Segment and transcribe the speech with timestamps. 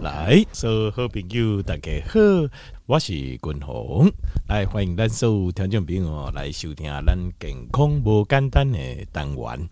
[0.00, 2.20] 来，所有好朋友大家好，
[2.86, 4.10] 我是君鸿，
[4.46, 8.78] 来欢迎咱所有听众朋友来收听咱健康无简单的
[9.10, 9.68] 单元。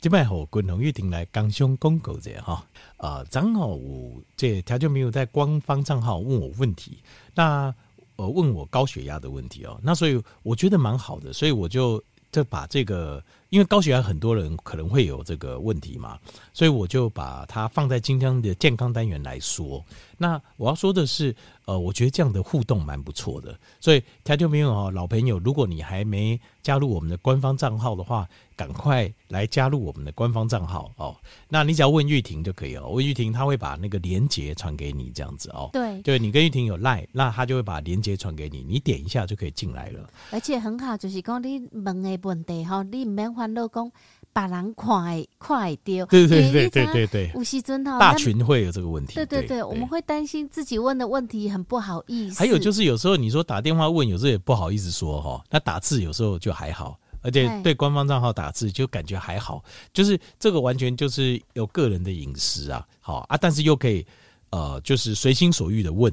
[0.00, 2.64] 今摆和君鸿一定来工商广告者哈，
[2.98, 7.02] 呃，正好有这听众朋友在官方账号问我问题，
[7.34, 7.74] 那。
[8.16, 16.18] 呃，问我高血压的问题哦，那所以我觉得蛮好的，所以我就就把这个，因为高血压很多人可能会有这个问题嘛，
[16.52, 19.84] 所以我就把它放在今天的健康单元来说。
[20.18, 31.14] 那我要说的是，呃，我觉得这样的互动蛮不错的，所以听众朋友哦，老朋友，如果你还没加入我们的官方账号的话，赶快来加入我们的官方账号哦。
[31.48, 35.70] 那你只要问玉婷就可以了，问玉婷，她会把那个连接传给你，这样子哦。
[35.72, 40.08] 对，对你跟玉婷有赖，那她就会把连接传给你，你点一下就可以进来了。
[40.30, 43.90] 而且很好，就是讲你问的问题哈，你唔免烦恼讲
[44.32, 46.06] 把人看会看会到。
[46.06, 49.14] 对对对对对对，有时阵哈，大群会有这个问题。
[49.14, 52.38] 对对对，我们会担心自己问的问题很不好意思。
[52.38, 56.98] 还有就是有时候你说打电话问，有时候也不好意思说哈，那打字有时候就还好。
[57.24, 64.06] 而且对官方账号打字就感觉还好，就是这个完全就是有个人的隐私啊，好啊，但是又可以
[64.50, 66.12] 呃，就是随心所欲的问。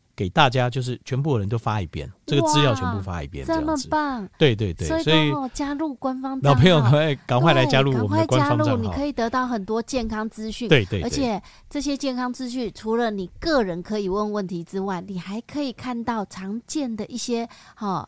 [0.15, 4.27] 给大家就是全部的人都发一遍，这个资料全部发一遍，这么棒！
[4.37, 10.69] 对对对，所以加入官方老朋友赶快赶快来加入我们的官方账号，你可以得到很多健康资讯。
[10.69, 18.07] 对对，而且这些健康资讯除了你个人可以问问题之外，你还可以看到常见的一些哈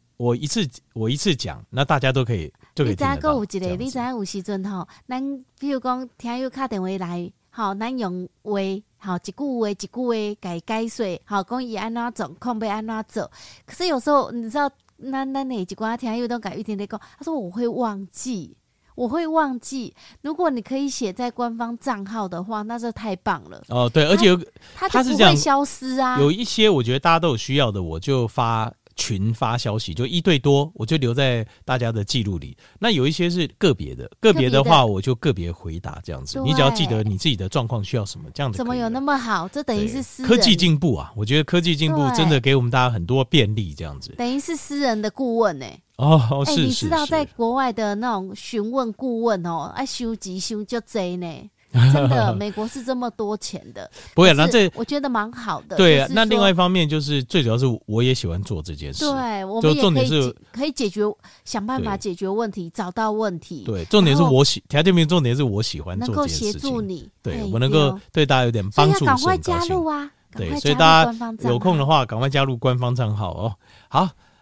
[0.21, 2.53] 我一次我一次讲，那大家都可以。
[2.75, 8.51] 你知个有一个，你知有时阵吼，咱比如讲听友打电话来，吼，咱用话，
[8.99, 13.31] 吼，一句话一句话改解说，好，讲伊安怎做，控被安怎做。
[13.65, 14.69] 可是有时候你知道，
[15.11, 18.55] 咱咱哪几寡听友都改一点点讲，他说我会忘记，
[18.93, 19.91] 我会忘记。
[20.21, 23.63] 如果你可以写在官方账号的话，那就太棒了。
[23.69, 24.37] 哦，对，而且有
[24.75, 26.19] 他它是不会消失啊。
[26.19, 28.71] 有一些我觉得大家都有需要的，我就发。
[29.01, 32.55] 群发消息就一对多，我就留在大家的记录里。
[32.79, 36.39] 那有一些是个别的，个别的话我就个别回答这样子。
[36.41, 38.59] 你只要记得你自己的状况需要什么，这样子。
[38.59, 39.47] 怎么有那么好？
[39.47, 41.11] 这等于是私人科技进步啊！
[41.15, 44.13] 我觉得科技进步真的给我们大家很多便利，这样子。
[44.19, 45.81] 等于是私人的顾问呢、欸？
[45.97, 51.27] 哦，是、欸、你知道在国外的那种询问顾问哦，爱修集修就贼呢。
[51.93, 54.33] 真的，美国是这么多钱的， 不会。
[54.33, 55.77] 那这我觉得蛮好的。
[55.77, 59.05] 对啊，那另外一方面就是最主要是我也喜欢做这件事。
[59.05, 61.01] 对，我们也可以可以解决，
[61.45, 63.63] 想办法解决问题，找到问题。
[63.65, 66.47] 对，重点是我喜，条件名重点是我喜欢做这件事情。
[66.47, 69.05] 能够协助你，对我能够对大家有点帮助。
[69.05, 70.11] 赶快加入啊！
[70.35, 73.55] 对，所以大家有空的话，赶快加入官方账号哦。
[73.87, 74.09] 好。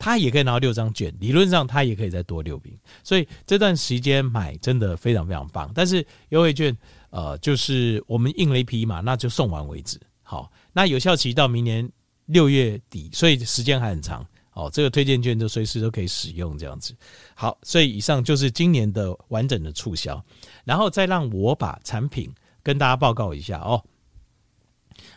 [0.00, 1.14] 他也可以拿到六张券。
[1.20, 5.70] 理论上他也可以再多六瓶，所以这段时间买真的非常非常棒。
[5.72, 6.76] 但是优惠券，
[7.10, 10.00] 呃，就是我们印了一批嘛，那就送完为止。
[10.24, 10.50] 好。
[10.72, 11.90] 那有效期到明年
[12.26, 14.70] 六月底，所以时间还很长哦。
[14.72, 16.94] 这个推荐券就随时都可以使用，这样子。
[17.34, 20.24] 好，所以以上就是今年的完整的促销，
[20.64, 22.32] 然后再让我把产品
[22.62, 23.84] 跟大家报告一下哦。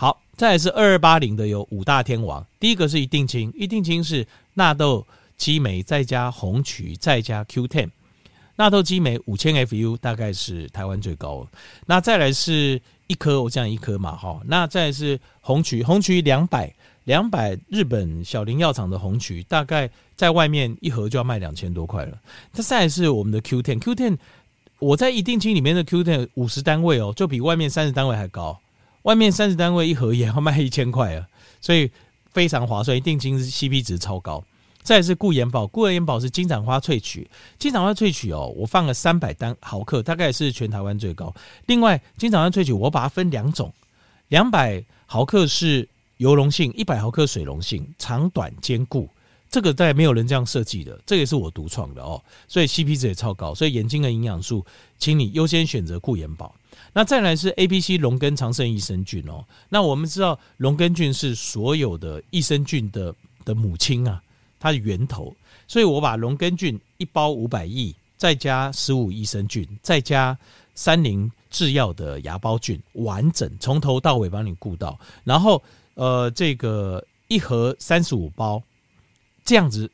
[0.00, 4.24] 好，再来是二二八零的有五大天王，第一个是一定清，一定清是
[4.54, 5.04] 纳豆
[5.36, 7.88] 激酶再加红曲再加 Q10，
[8.54, 11.44] 纳豆激酶五千 FU 大概是台湾最高。
[11.86, 16.72] 那再来是一颗，我这样一颗嘛哈，那再来是红曲，红曲两百。
[17.04, 22.18] 两百日本小林药厂的红曲，大概在外面一盒就要卖两千多块了。
[22.52, 24.18] 它再来是我们的 Q ten，Q ten，
[24.78, 28.60] 我在一定清里面的 Q ten 五十单位哦，就比外面三十单位还高。
[29.02, 31.26] 外面三十单位一盒也要卖一千块啊，
[31.60, 31.90] 所以
[32.32, 33.00] 非常划算。
[33.00, 34.42] 定金是 CP 值超高。
[34.82, 37.28] 再是固颜宝，固颜宝是金盏花萃取，
[37.58, 41.34] 金盏花萃取哦，我放了三百单毫克，大概是全台湾最高。
[41.66, 43.72] 另外，金盏花萃取我把它分两种，
[44.28, 45.88] 两百毫克是。
[46.18, 49.08] 油溶性一百毫克水溶性，长短兼顾，
[49.50, 54.64] 这个在没有人这样设计的，这个也是我独创的哦，所以 CP 值也超高，所以眼睛的营养素，
[54.98, 56.54] 请你优先选择固眼宝。
[56.92, 63.14] 那再来是 A、B、C 龙根长生益生菌哦，那我们知道龙根菌是所有的益生菌的
[63.44, 64.22] 的母亲啊，
[64.60, 65.34] 它的源头，
[65.66, 70.36] 所以我把龙根菌一包五百亿，再加十五益生菌，再加
[70.74, 75.62] 三菱制药的芽孢菌，完整从头到尾帮你顾到，然后。
[76.00, 78.62] 呃，这个一盒三十五包，
[79.48, 79.90] 这样子，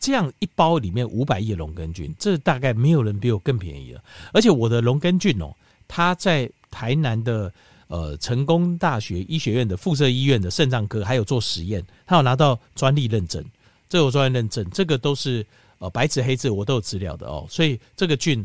[0.00, 4.02] 这样一包里面五百亿龙根菌，这大概没有人比我更便宜了。
[4.32, 5.54] 而且我的龙根菌哦，
[5.86, 7.52] 它在台南的
[7.88, 13.44] 呃成功大学医学院的附设医院的肾脏科还有做实验，它有拿到专利认证，
[13.86, 15.44] 这有专利认证，这个都是
[15.76, 17.46] 呃白纸黑字我都有资料的哦。
[17.50, 18.42] 所以这个菌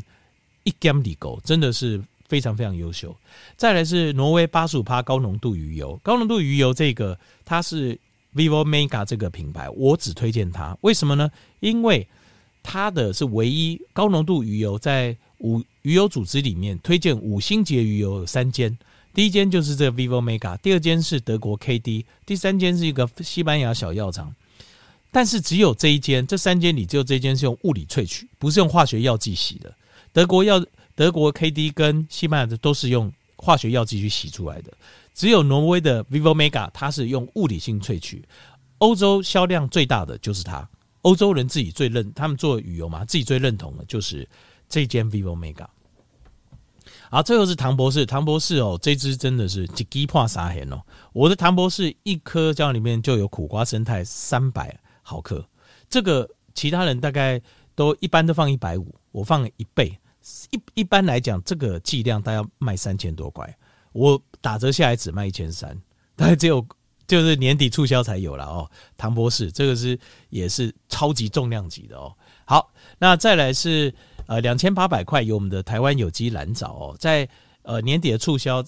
[0.64, 1.98] 一 gam 里狗真的是。
[2.28, 3.14] 非常非常优秀，
[3.58, 7.98] 再来是挪威八十五趴高浓度鱼油，高浓度鱼油这个它是
[8.34, 11.30] Vivo Mega 这个品牌，我只推荐它，为什么呢？
[11.60, 12.06] 因为
[12.62, 18.76] 它的是唯一高浓度鱼油，在五鱼油组织里面推荐五星级的鱼油有三间，
[19.14, 24.34] 第一间就是这个 Vivo Mega，第二间是德国 KD，第三间是一个西班牙小药厂，
[25.10, 29.74] 但是只有这一间，这三间里只有这一间是用物理萃取，不是用化学药剂洗的，
[30.12, 30.64] 德国药。
[30.94, 34.70] 德国 KD 跟西班牙的都是用化学药剂去洗出来的，
[35.14, 38.24] 只有挪威的 Vivo Mega 它是用物理性萃取。
[38.78, 40.68] 欧洲销量最大的就是它，
[41.02, 44.28] 欧洲人自己最认，他们做旅游嘛，自己最认同的就是
[44.68, 45.66] 这间 Vivo Mega。
[47.10, 50.80] 好，最后是唐博士，唐博士哦，这支真的是一支破三千哦。
[51.12, 55.46] 我的唐博士一颗胶囊里面就有苦瓜生态三百毫克，
[55.88, 57.40] 这个其他人大概
[57.74, 59.96] 都一般都放一百五，我放了一倍。
[60.50, 63.56] 一一般来讲，这个剂量大概要卖三千多块，
[63.92, 65.76] 我打折下来只卖一千三，
[66.16, 66.64] 大概只有
[67.06, 68.70] 就是年底促销才有了哦。
[68.96, 69.98] 唐博士这个是
[70.30, 72.14] 也是超级重量级的哦。
[72.44, 73.94] 好，那再来是
[74.26, 77.28] 呃两千八百块有我们的台湾有机蓝藻哦，在
[77.62, 78.64] 呃年底的促销，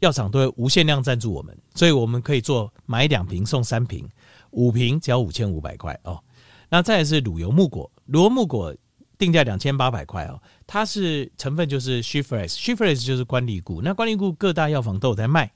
[0.00, 4.08] 药厂都会无限量赞助我们，所以我们可以做买两瓶送三瓶，
[4.50, 6.22] 五瓶只要五千五百块哦。
[6.68, 8.74] 那再来是乳油木果，乳油木果
[9.18, 15.52] 定价两千八百块哦，它是成分就是 She-Fresh，She-Fresh 就是关利固，那关利固各大药房都有在卖，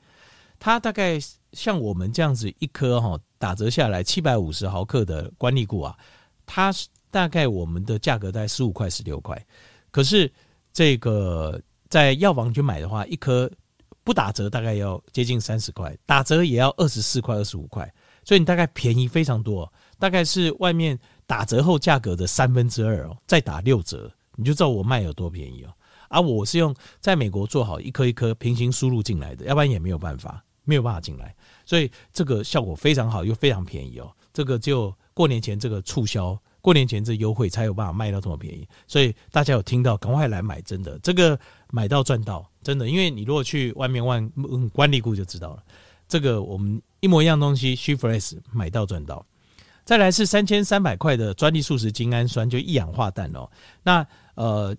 [0.59, 1.19] 它大概
[1.53, 5.97] 像我们这样子一颗哈打折下来七百五十毫克的关利固啊，
[6.47, 6.73] 它
[7.11, 9.47] 大概我们的价格在十五块十六块，
[9.91, 10.33] 可是
[10.73, 13.51] 这个在药房去买的话，一颗。
[14.03, 17.89] 不打折大概要接近三十块，打折也要二十四块、二十五块，
[18.25, 20.99] 所以你大概便宜非常多，大概是外面
[21.31, 25.73] 打折后价格的三分之二哦，再打六折，你就知道我卖有多便宜哦。
[26.09, 31.33] 而我是用在美国做好一颗一颗平行输入进来的，要不然也没有办法，没有办法进来，
[31.65, 34.11] 所以这个效果非常好，又非常便宜哦。
[34.33, 36.37] 这个就过年前这个促销。
[36.61, 41.39] 过年前这优惠才有办法卖到这么便宜，所以大家有听到赶快来买，真的这个
[41.71, 44.29] 买到赚到，真的，因为你如果去外面问
[44.71, 45.63] 关利固就知道了，
[46.07, 49.25] 这个我们一模一样东西，She-Fresh 买到赚到。
[49.85, 53.51] 再来是三千三百块的专利素食精氨酸，就一氧化氮哦。
[53.83, 54.77] 那呃，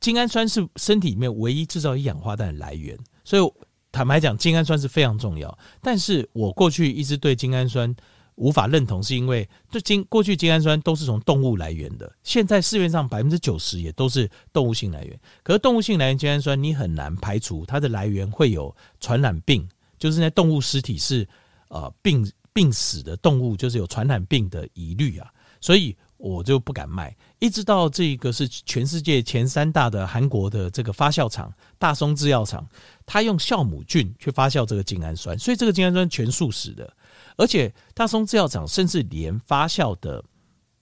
[0.00, 3.52] 精氨酸是身体里面唯一制造一氧化氮的来源，所以
[3.90, 5.58] 坦白讲，精氨酸是非常重要。
[5.80, 7.94] 但是我过去一直对精氨酸。
[8.36, 15.18] 无法认同，是因为这精过去精氨酸都是从动物来源的，现在市面上百分之九十也都是动物性来源。
[15.42, 19.66] 可是动物性来源精氨酸，你很难排除它的来源会有传染病，
[19.98, 21.26] 就是那动物尸体是
[21.68, 27.14] 呃病病死的动物，就是有传染病的疑虑啊，所以我就不敢卖。
[27.38, 32.66] 一直到这个是全世界前三大的韩国的这个发酵厂大松制药厂，
[33.04, 36.90] 它用酵母菌去发酵这个精氨酸，所以这个精氨酸全素食的。
[37.36, 40.24] 而且大松制药厂甚至连发酵的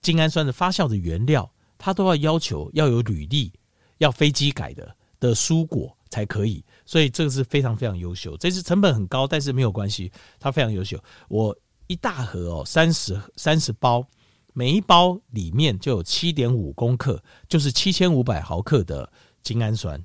[0.01, 3.51] 精氨酸的发酵的原料，它都要要求要有履历，
[3.97, 6.63] 要飞机改的的蔬果才可以。
[6.85, 8.37] 所以这个是非常非常优秀。
[8.37, 10.97] 这是成本很高，但是没有关系，它非常优秀。
[11.27, 11.53] 我
[11.87, 14.05] 一大盒哦，三十三十包，
[14.53, 19.11] 每一包里面就有七点五公克，就是七千五百毫克的
[19.43, 20.03] 精氨酸，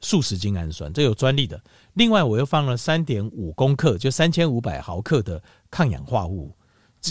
[0.00, 1.62] 素食精氨酸，这有专利的。
[1.94, 6.54] 另外，我又放了三点五公克，就三千五百毫克的抗氧化物，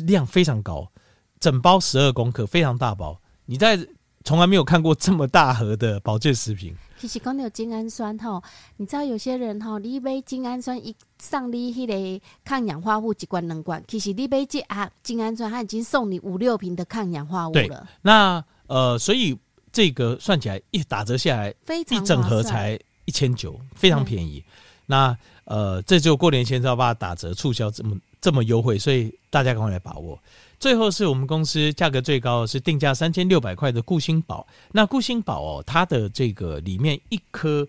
[0.05, 0.91] 量非常高，
[1.39, 3.19] 整包十二公克，非常大包。
[3.45, 3.79] 你在
[4.23, 6.75] 从来没有看过这么大盒的保健食品。
[7.01, 8.39] 其实讲到精氨酸哈，
[8.77, 17.87] 你知道有些人哈，你买精氨酸一上你迄个抗氧化物一罐两罐，其实你买这啊精氨酸，它已经送你五六瓶的抗氧化物了。
[18.03, 19.35] 那呃，所以
[19.73, 24.43] 这个算起来一打折下来，非常一整盒才一千九，非常便宜。
[24.85, 30.19] 那呃，这就过年前要把它打折促销这么这么优惠，所以大家赶快来把握。
[30.62, 34.45] 最后是我们公司价格最高的是定价三千六百块的固心宝。
[34.71, 37.67] 那固心宝哦，它的这个里面一颗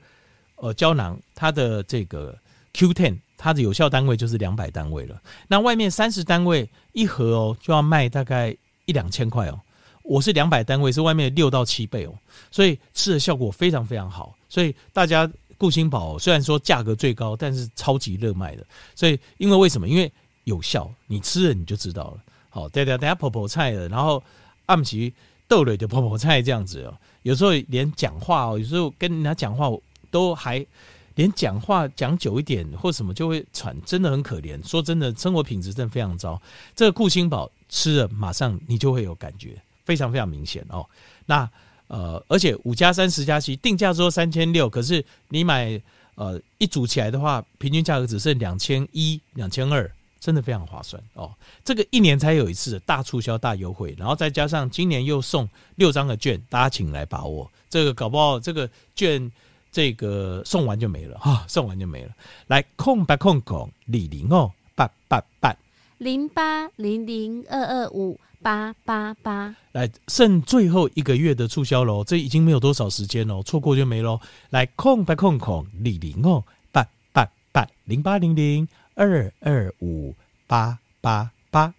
[0.57, 2.38] 呃胶囊，它的这个
[2.74, 5.18] Q Ten，它的有效单位就是两百单位了。
[5.48, 9.59] 那外面三十单位一盒哦，就要卖大概一两千块哦。
[10.02, 12.12] 我是两百单位，是外面六到七倍哦，
[12.50, 15.28] 所以吃的效果非常非常好，所以大家。
[15.59, 18.66] 固心宝虽然说价格最高，但是超级热卖的。
[18.96, 19.87] 所以，因为为什么？
[19.87, 22.20] 因为有效，你吃了你就知道了。
[22.52, 24.22] 好，等下等下，婆婆菜了，然后
[24.66, 25.12] 暗奇
[25.48, 26.94] 豆类的婆婆菜这样子哦。
[27.22, 29.68] 有时候连讲话哦，有时候跟人家讲话
[30.10, 30.64] 都还
[31.14, 34.64] 连讲话讲久一点或什么就会喘，真的很可怜。
[34.64, 36.40] 说真的，生活品质真的非常糟。
[36.76, 40.86] 这个顾星宝吃了，马上你就会有感觉，非常非常明显哦。
[41.26, 41.50] 那。
[41.88, 45.78] 呃，而且五加三十加七定价说三千六，可是你买
[46.14, 51.35] 呃一组起来的话，平均价格只剩两千一、两千二，真的非常划算哦。
[51.64, 57.50] 这个一年才有一次的大促销、大优惠，然后再加上今年又送六张的券，大家请来把握。
[57.68, 59.30] 这个搞不好这个券
[59.72, 62.12] 这个送完就没了哈、哦，送完就没了。
[62.46, 65.56] 来空八空空李零哦八八八
[65.98, 68.18] 零八零零二二五。
[68.44, 74.20] 八八八，来剩最后一个月的促销喽，这已经没有多少时间喽，错过就没喽。
[74.50, 80.14] 来空白空空李零哦，八八八零八零零二二五
[80.46, 81.72] 八八八。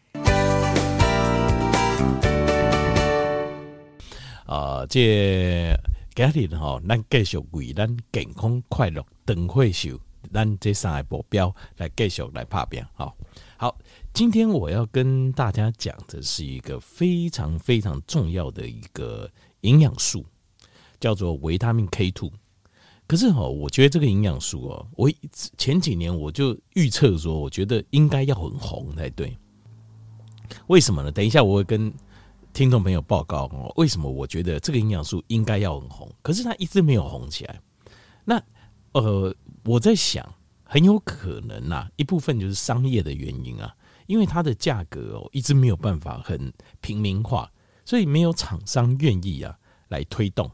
[4.46, 5.76] 啊，这
[6.16, 10.00] 今日哈，咱继续为咱健康快乐长岁寿，
[10.34, 13.16] 咱这三个目标来继续来拍拼，好，
[13.58, 13.78] 好。
[14.12, 19.30] 今天我要跟大家讲的是一个非常非常重要的一个
[19.62, 20.26] 营养素，
[21.00, 22.32] 叫做维他命 K two。
[23.14, 25.08] 可是哈，我觉得这个营养素哦，我
[25.56, 29.38] 前几年我就预测说，我觉得应该要很红才对。
[30.66, 31.12] 为什么呢？
[31.12, 31.94] 等一下我会跟
[32.54, 37.62] 听众朋友报告哦，为什么我觉得这个营养素应该要很红，可是它一直没有红起来？
[38.26, 38.42] 那
[38.94, 39.32] 呃，
[39.66, 40.28] 我在想，
[40.64, 43.76] 很有可能呐，一部分就是商业的原因啊，
[44.08, 47.48] 因为它的价格哦一直没有办法很平民化，
[47.86, 49.56] 所以没有厂商愿意啊
[49.90, 50.50] 来推动。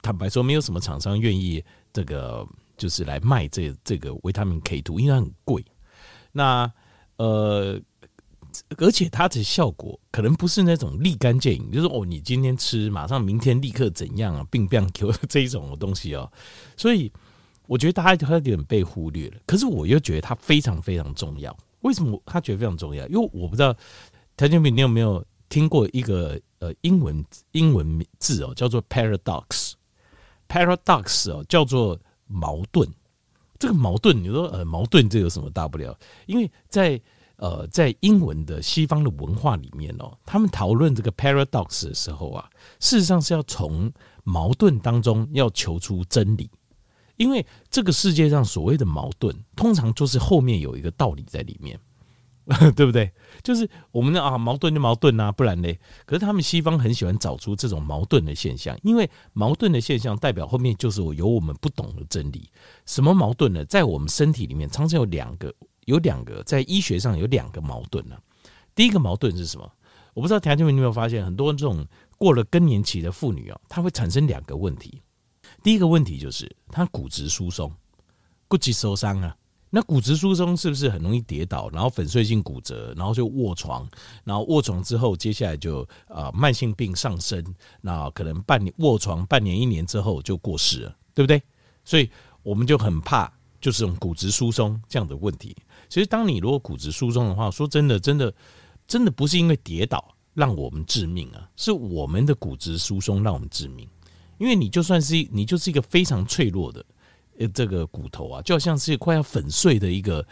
[0.00, 2.46] 坦白说，没有什么厂商愿意这个
[2.76, 5.64] 就是来卖这这个维他命 K two，因为它很贵。
[6.32, 6.72] 那
[7.16, 7.80] 呃。
[8.78, 16.32] 而且它的效果可能不是那种立竿见影，就是哦，你今天吃，马上明天立刻怎样啊，病变 Q 这一种的东西哦。
[16.74, 17.12] 所以
[17.66, 19.36] 我觉得它它有点被忽略了。
[19.46, 21.56] 可是我又觉得它非常非常重要。
[21.82, 23.06] 为什么他觉得非常重要？
[23.08, 23.72] 因为我不知道
[24.34, 29.74] 谭建平，你有没有听过一个呃英文英文字哦，叫做 paradox。
[30.48, 32.88] Paradox 哦，叫做矛盾。
[33.58, 35.96] 这个矛盾，你说呃矛盾这有什么大不了？
[36.26, 37.00] 因为在
[37.36, 43.92] 呃，在英文的西方的文化里面哦，他们讨论这个 paradox 的时候啊，事实上是要从
[44.24, 46.50] 矛盾当中要求出真理，
[47.16, 51.78] 因为这个世界上所谓的矛盾，通常就是后面有一个道理在里面，
[52.74, 53.12] 对不对？
[53.42, 55.72] 就是我们的啊，矛盾就矛盾啊，不然呢？
[56.06, 62.50] 可是他们西方很喜欢找出这种矛盾的现象，因为矛盾的现象代表后面就是我有我们不懂的真理。
[62.86, 63.64] 什么矛盾呢？
[63.66, 65.54] 在我们身体里面，常常有两个。
[65.88, 68.20] 有两个在医学上有两个矛盾呢、啊。
[68.74, 69.72] 第一个矛盾是什么？
[70.12, 71.82] 我不知道田中你有没有发现，很多这种
[72.18, 75.00] 过了更年期的妇女啊，她会产生两个问题。
[75.62, 77.72] 第一个问题就是她骨质疏松，
[78.48, 79.34] 骨质受伤啊。
[79.70, 83.88] 那骨质疏松是不是很容易跌倒，然后粉碎性骨折，然后就卧床，
[84.24, 87.44] 然后卧床之后，接下来就啊慢性病上升，
[87.80, 91.42] 那可能半年卧床半年一年之后就过世了，对不对？
[91.84, 92.10] 所以
[92.42, 95.56] 我们就很怕就是这种骨质疏松这样的问题。
[95.88, 98.32] 其实，当你如果骨质疏松的话，说真的，真的，
[98.86, 103.88] 真的不是因为跌倒让我们致命啊，是我们的骨质疏松让我们致命。
[104.38, 106.84] 因为你就算是你就是一个非常脆弱的
[107.46, 110.26] 这个骨头啊，就好像是快要粉碎的一个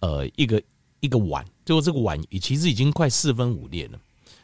[0.00, 0.60] 呃一个
[1.00, 3.98] 一个碗，最后这个碗其实已经快四分五裂了。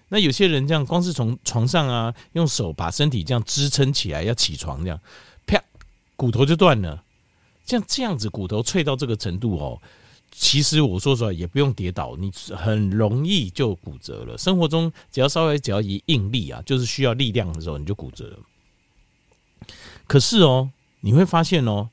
[0.09, 5.01] 那有些人这样，光是从床上啊，用手把身体这样支撑起来要起床，这样
[5.47, 5.61] 啪，
[6.15, 7.03] 骨头就断了。
[7.67, 9.83] 像这样子骨头脆到这个程度哦。
[10.33, 14.37] 其实我说实话，也不用跌倒，你很容易就骨折了。
[14.37, 18.39] 生活中只要稍微只要一应力啊，就是需要力量的时候，你就骨折了。
[20.07, 20.69] 可是哦，
[21.01, 21.89] 你会发现哦，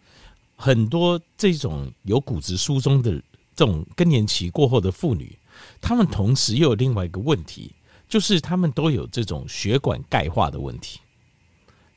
[0.56, 3.12] 很多这种有骨质疏松的
[3.56, 5.38] 这种更年期过后的妇女，
[5.82, 7.74] 她们同时又有另外一个问题，
[8.08, 11.00] 就是她们都有这种血管钙化的问题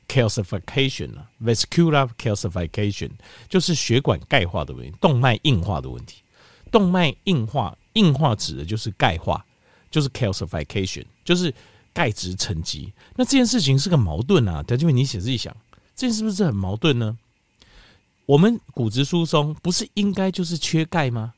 [0.07, 3.11] ，calcification 啊，vascular calcification，
[3.49, 6.21] 就是血管钙化的问题，动脉硬化的问题。
[6.69, 9.45] 动脉硬化，硬化指的就是钙化，
[9.89, 11.53] 就是 calcification，就是
[11.93, 12.91] 钙质沉积。
[13.15, 15.55] 那这件事情是个矛盾啊，但因为你仔细想，
[15.95, 17.17] 这件是不是很矛盾呢？
[18.27, 21.33] 我们骨质疏松不是应该就是缺钙吗？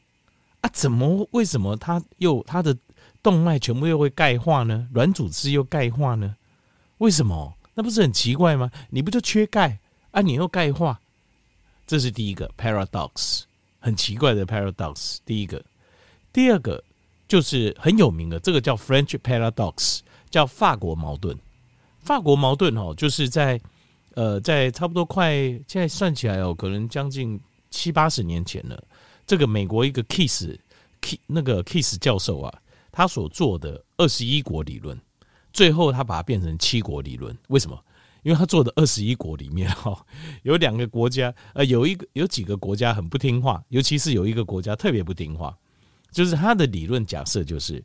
[0.61, 2.75] 啊，怎么为什么它又它的
[3.21, 4.87] 动脉全部又会钙化呢？
[4.91, 6.35] 软组织又钙化呢？
[6.97, 7.53] 为什么？
[7.75, 8.71] 那不是很奇怪吗？
[8.89, 10.21] 你不就缺钙啊？
[10.21, 10.99] 你又钙化，
[11.85, 13.43] 这是第一个 paradox。
[13.79, 15.63] 很奇怪的 paradox，第一个，
[16.33, 16.83] 第二个
[17.27, 19.99] 就是很有名的，这个叫 French paradox，
[20.31, 21.37] 叫法国矛盾。
[21.99, 23.61] 法国矛盾哦，就是在
[24.15, 25.33] 呃，在差不多快
[25.67, 28.83] 现在算起来哦，可能将近七八十年前了。
[29.25, 30.47] 这个美国一个 Kiss
[31.01, 34.99] K 那个 Kiss 教授啊，他所做的二十一国理论，
[35.53, 37.79] 最后他把它变成七国理论，为什么？
[38.23, 40.05] 因为他做的二十一国里面哈，
[40.43, 45.57] 有两个国家，呃，有一个有几个国家很不听话，尤其是有一个国家特别不听话，
[46.11, 47.81] 就是他的理论假设就是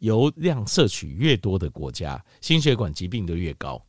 [0.00, 3.80] 油量摄取越多的国家，心血管疾病就越高。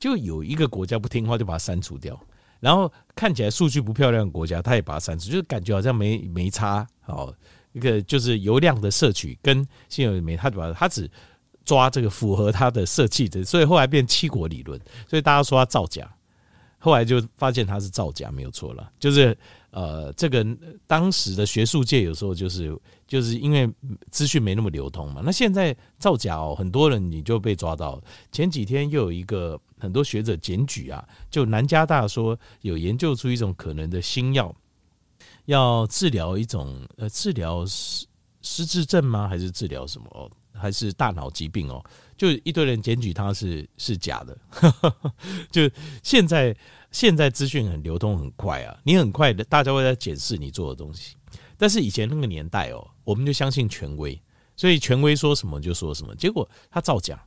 [0.00, 2.18] 就有一个国家不听话，就把它删除掉，
[2.58, 6.84] 然后看起来数据不漂亮的国家，他也把它删除，就是感觉好像没没差。
[7.06, 7.32] 哦，
[7.70, 11.08] 一个就是油量的摄取跟现有没，他就把它只。
[11.62, 16.10] 抓这个符合它的设计的，所以后来变七国理论，所以大家说它造假，
[16.78, 18.90] 后来就发现它是造假没有错了。
[18.98, 19.36] 就是
[19.70, 20.44] 呃，这个
[20.86, 23.68] 当时的学术界有时候就是就是因为
[24.10, 25.22] 资讯没那么流通嘛。
[25.24, 28.02] 那现在造假哦，很多人你就被抓到。
[28.32, 34.54] 前几天又有一个很多学者检举啊，就南加大说有研究出一种可能的新药，
[35.44, 38.06] 要治疗一种呃治疗失
[38.42, 39.28] 失智症吗？
[39.28, 40.30] 还是治疗什么？
[40.52, 41.82] 还是大脑疾病哦，
[42.18, 44.36] 就一堆人检举他是是假的，
[45.50, 45.62] 就
[46.02, 46.54] 现在
[46.90, 51.16] 现在资讯很流通很快啊，你很快的大家会在检视你做的东西，
[51.56, 54.20] 但是以前那个年代哦，我们就相信权威，
[54.56, 57.22] 所以权威说什么就说什么，结果他造假，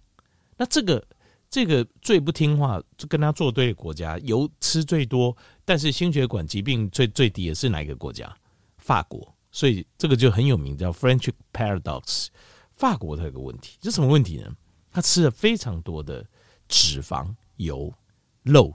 [0.57, 1.05] 那这个
[1.49, 8.35] 这个最不听话、就跟他作对的国家，油吃最多，但是心血管疾病最最低的是哪一个国家？
[8.77, 9.33] 法国。
[9.55, 12.29] 所以这个就很有名，叫 French Paradox。
[12.71, 14.51] 法国它有个问题，这什么问题呢？
[14.91, 16.25] 他吃了非常多的
[16.67, 17.93] 脂肪、油、
[18.41, 18.73] 肉，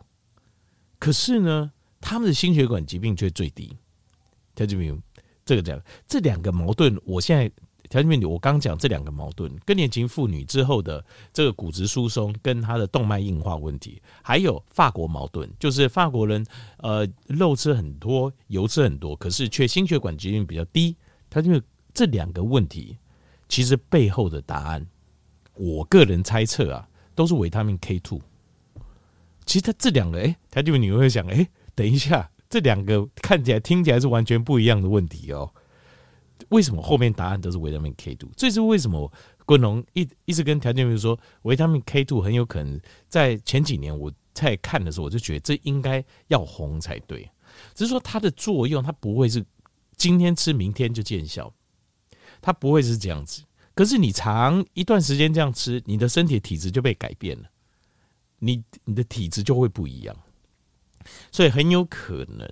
[0.99, 3.77] 可是呢，他们的心血管疾病却最低。
[4.55, 4.99] 他就没有
[5.45, 7.51] 这个讲，这两个矛盾，我现在。
[7.89, 16.45] 条件面里，我刚讲这两个矛盾：更年期妇女之后的这个骨质疏松，跟她的动脉硬化问题，还有法国矛盾，就是法国人
[16.81, 20.95] 呃肉吃很多，油吃很多，可是却心血管疾病比较低。
[21.31, 21.63] 他因为
[21.95, 22.99] 这两个问题，
[23.49, 24.87] 其实背后的答案，
[25.55, 28.21] 我个人猜测啊，都是维他命 K two。
[29.49, 35.51] 其实他这两个，哎，条件面你会想，哎，等一下，这两个看起来、听起来是完全不一样的问题哦。
[36.51, 38.29] 为什么后面答案都是维他命 K two？
[38.37, 39.11] 这是为什么？
[39.47, 47.27] 昆龙一一直跟条件员说，维他命 K two 很有可能在前几年我在看的时候，我就觉得这应该要红才对。
[47.75, 49.43] 只是说它的作用，它不会是
[49.97, 51.51] 今天吃明天就见效，
[52.43, 53.43] 它不会是这样子。
[53.75, 57.49] 可是你长一段时间这样吃，你的身体体质就被改变了，
[58.39, 60.17] 你你的体质就会不一样，
[61.31, 62.49] 所以很有可能，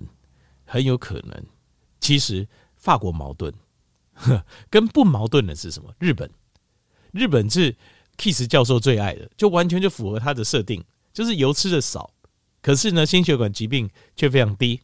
[0.65, 1.45] 很有可能，
[1.99, 3.53] 其实法国矛盾。
[4.71, 5.93] 跟不矛盾的是什么？
[5.99, 6.27] 日本，
[7.11, 7.75] 日本是
[8.17, 12.09] Kiss 教授最爱的，就完全就符合他的设定，就是油吃的少，
[12.61, 14.81] 可是呢，心血管疾病却非常低。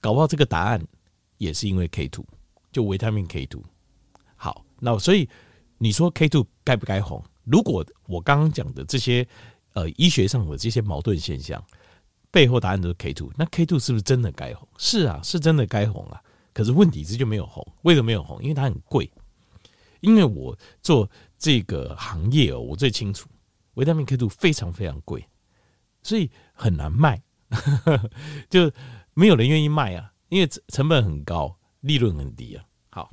[0.00, 0.82] 搞不好这个答案
[1.36, 2.24] 也是因为 K two，
[2.72, 3.62] 就维他命 K two。
[4.36, 5.28] 好，那所以
[5.76, 7.22] 你说 K two 该不该红？
[7.44, 9.28] 如果我刚刚讲的这些
[9.76, 11.62] 呃医学上的这些矛盾现象
[12.30, 14.66] 背后答案都是 K two，那 K two 是不是真的该红？
[14.78, 16.20] 是啊，是真的该红啊。
[16.52, 18.42] 可是问题是就没有红，为什么没有红？
[18.42, 19.10] 因为它很贵。
[20.00, 21.08] 因为我做
[21.38, 23.28] 这个行业哦，我最清楚，
[23.74, 25.26] 维他命 K two 非常非常贵，
[26.02, 27.22] 所以很难卖，
[28.48, 28.70] 就
[29.14, 32.64] 没有人愿意卖啊，因为成本很高，利润很低啊。
[32.90, 33.10] 好，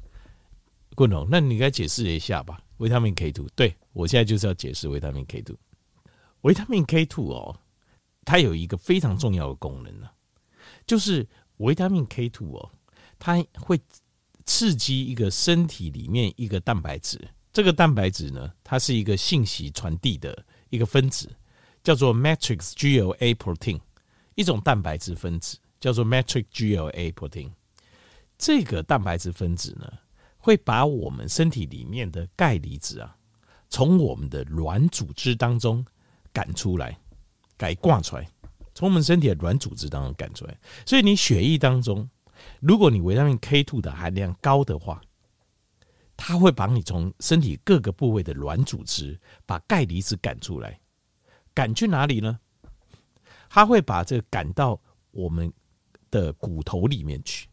[0.95, 2.59] 棍龙，那你该解释一下吧？
[2.77, 5.57] 维他命 K two 对，我现在就是要解释维他命 K two。
[6.43, 7.59] 维他命 K two 哦，
[8.23, 10.09] 它有一个非常重要的功能呢，
[10.87, 11.27] 就是
[11.57, 12.71] 维他命 K two 哦。
[13.19, 13.79] 它会
[14.45, 17.17] 刺激一个身体里面一个蛋白质，
[17.53, 21.33] 这个蛋白质呢，它是一个信息传递的一个分子，
[21.81, 23.79] 叫做 matrix GLA protein，
[24.35, 27.49] 一种蛋白质分子叫做 matrix GLA protein。
[28.37, 29.89] 这个蛋白质分子呢，
[30.37, 33.15] 会把我们身体里面的钙离子啊，
[33.69, 35.85] 从我们的软组织当中
[36.33, 36.99] 赶出来，
[37.55, 38.27] 改挂出来，
[38.73, 42.09] 从我们身体的软组织当中赶出来，所以你血液当中。
[42.59, 45.01] 如果你维他命 K two 的含量高的话，
[46.17, 50.79] 它会把你从身体各个部位的软组织把钙离子赶出来，
[51.53, 52.39] 赶去哪里呢？
[53.49, 55.53] 它会把这个赶到我们
[56.09, 57.47] 的骨头里面去，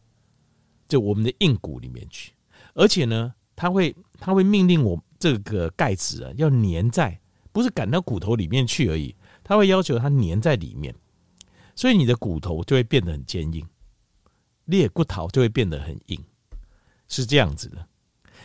[0.88, 2.32] 就我们的硬骨里面去。
[2.74, 7.20] 而且呢，它会它会命令我这个钙质啊要粘在，
[7.52, 10.94] 不是赶到骨头里面去而已，它会要求它粘在里面，
[11.74, 13.66] 所以你的骨头就会变得很坚硬。
[14.66, 16.24] 裂骨头就会变得很硬，
[17.08, 17.84] 是这样子的。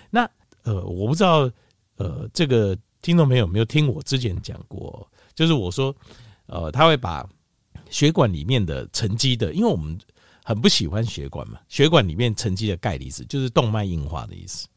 [0.10, 0.28] 那
[0.64, 1.50] 呃，我不知道
[1.98, 5.96] 呃，这个听众朋友有没有听我之前讲过，就是我说
[6.48, 7.28] 呃，他会把
[7.92, 9.96] 血管里面的沉积的，因为我们
[10.44, 14.68] 很不喜欢血管嘛，血管里面沉积的钙离子就是动脉硬化的意思。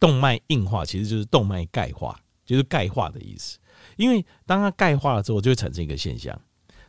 [0.00, 3.58] 动脉硬化其实就是动脉钙化，就是钙化的意思。
[3.96, 6.40] 因为当它钙化了之后，就会产生一个现象，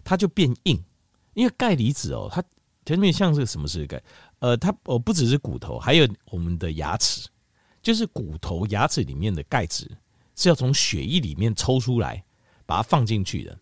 [0.04, 0.82] 它就变硬。
[1.34, 2.42] 因为钙离子哦，它
[2.86, 4.02] 前面像是什么是钙？
[4.40, 7.28] 呃，它哦不只是骨头，还有我们的牙齿，
[7.82, 9.86] 就是骨头牙齿里面的钙质
[10.36, 12.24] 是要从血液里面抽出来，
[12.66, 13.60] 把它放进去的。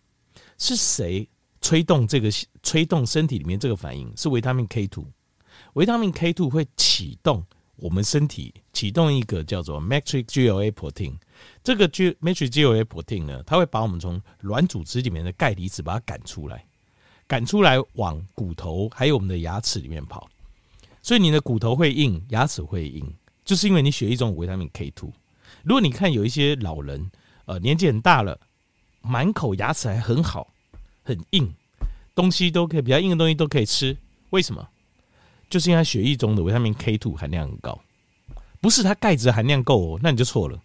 [0.56, 1.28] 是谁
[1.60, 2.30] 吹动这个
[2.62, 4.10] 吹动身体里面这个反应？
[4.16, 5.06] 是维他命 K two。
[5.74, 7.44] 维他命 K two 会启动
[7.76, 11.16] 我们身体启动一个叫做 matrix GLA protein。
[11.62, 16.64] 这个就 matrix G O A protein 呢，它会把我们从软组织里面的钙离子把它赶出来。
[17.26, 20.26] 赶出来往骨头还有我们的牙齿里面跑，
[21.02, 23.06] 所以你的骨头会硬，牙齿会硬，
[23.44, 25.12] 就是因为你血液中有维他命 K two。
[25.62, 27.10] 如果你看有一些老人，
[27.44, 28.40] 呃，年纪很大了，
[29.02, 30.48] 满口牙齿还很好，
[31.02, 31.54] 很硬，
[32.14, 33.94] 东西都可以比较硬的东西都可以吃，
[34.30, 34.66] 为什么？
[35.50, 37.78] 就是因为他血液中的维他命 K two 含量很高，
[38.62, 40.58] 不是他钙质含量够哦，那你就错了。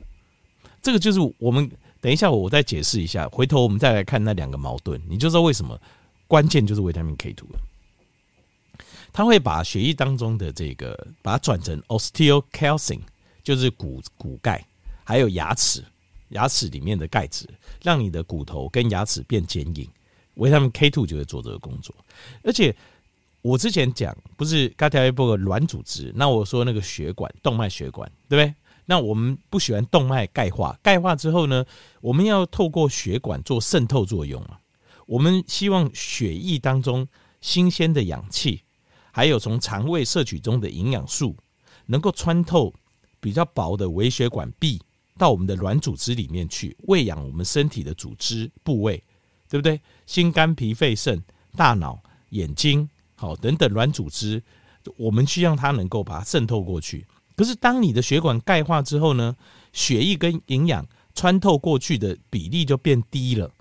[0.83, 1.67] 这个就是我们
[1.99, 5.79] 等一下我再解释一下，回头我们再来看那两个矛盾，你就知道为什么。
[6.25, 7.59] 关键就是维他命 K two 了，
[9.11, 13.01] 它会把血液当中的这个，把它转成 osteocalcin，
[13.43, 14.65] 就是骨骨钙，
[15.03, 15.83] 还有牙齿，
[16.29, 17.47] 牙齿里面的钙质，
[17.83, 19.87] 让你的骨头跟牙齿变坚硬。
[20.35, 21.93] 维他命 K two 就会做这个工作。
[22.41, 22.75] 而且
[23.43, 28.55] 我之前讲不是刚才一波软组织，那我说那个血管动脉血管对不对？
[28.85, 31.65] 那我们不喜欢动脉钙化，钙化之后呢，
[32.01, 34.59] 我们要透过血管做渗透作用啊。
[35.05, 37.07] 我们希望血液当中
[37.41, 38.61] 新鲜的氧气，
[39.11, 41.35] 还有从肠胃摄取中的营养素，
[41.85, 42.73] 能够穿透
[43.19, 44.81] 比较薄的微血管壁
[45.17, 49.03] 到我们的软组织里面去，喂养我们身体的组织部位，
[49.49, 49.79] 对不对？
[50.05, 51.21] 心肝脾肺肾、
[51.55, 54.41] 大脑、眼睛，好等等软组织，
[54.97, 57.05] 我们需要它能够把它渗透过去。
[57.35, 59.35] 可是当你的血管钙化之后呢，
[59.71, 63.51] 血液跟营养穿透过去的比例就变低了，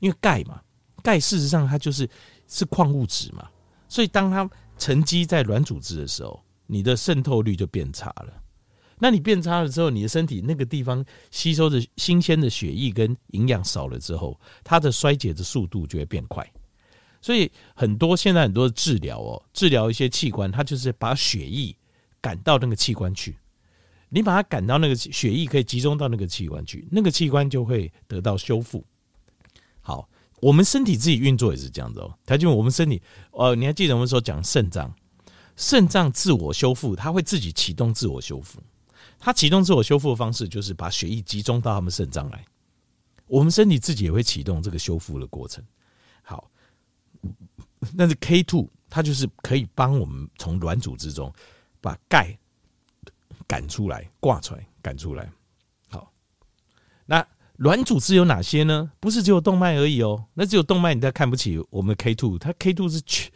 [0.00, 0.60] 因为钙嘛。
[1.02, 2.08] 钙事实上它就是
[2.46, 3.48] 是矿物质嘛，
[3.88, 8.32] 所以当它沉积在软组织的时候，你的渗透率就变差了。
[8.98, 16.48] 那你变差了之后，你的身体那个地方吸收的新鲜的血液跟营养少了之后，它的衰竭的速度就会变快。
[17.20, 21.74] 所以很多现在很多的治疗哦，治疗一些器官，它就是把血液
[22.22, 23.36] 赶到那个器官去。
[24.08, 28.82] 你把它赶到那个血液可以集中到那个器官去，那个器官就会得到修复。
[29.82, 30.08] 好。
[30.42, 34.92] 我们身体自己运作也是这样子哦，他就我们身体，呃，你还记得我们说讲肾脏，
[35.54, 38.60] 肾脏自我修复，它会自己启动自我修复。
[39.20, 42.44] 它启动自我修复的方式就是把血液集中到他们肾脏来。
[43.28, 45.64] 我们身体自己也会启动这个修复的过程。
[46.24, 46.50] 好，
[47.96, 51.32] 但是 K two 它就是可以帮我们从软组织中
[51.82, 52.38] 把钙
[53.46, 55.30] 赶出来、挂出来、赶出来。
[55.90, 56.10] 好，
[57.04, 57.26] 那。
[57.58, 58.90] 软组织有哪些呢？
[58.98, 60.24] 不是只有动脉而已哦。
[60.34, 63.30] 那只有动脉，你再看不起我们的 K two，它 K two 是去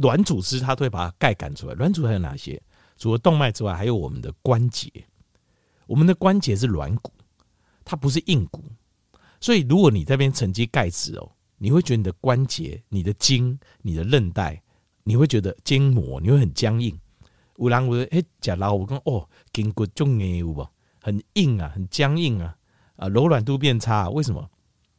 [0.00, 1.74] 软组织，它都会把它钙赶出来。
[1.74, 2.60] 软组织还有哪些？
[2.96, 4.90] 除了动脉之外，还有我们的关节。
[5.86, 7.12] 我们的关节是软骨，
[7.84, 8.64] 它不是硬骨。
[9.38, 14.60] 所以，如果你这边沉积钙质哦，你会觉得你的关节、你的筋、你的韧带，
[15.04, 16.98] 你会觉得筋膜你会很僵硬。
[17.58, 20.66] 有人会哎，假老我讲哦，筋骨重硬有不？
[21.00, 22.56] 很硬啊，很僵硬啊。
[22.96, 24.50] 啊，柔软度变差，为什么？